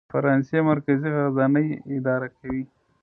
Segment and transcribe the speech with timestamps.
[0.07, 2.63] د فرانسې مرکزي خزانه یې اداره کوي.